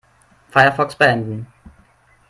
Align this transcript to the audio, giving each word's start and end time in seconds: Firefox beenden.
Firefox 0.51 0.95
beenden. 0.95 1.45